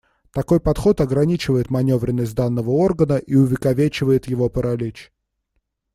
[0.31, 5.11] Такой подход ограничивает манёвренность данного органа и увековечивает его паралич.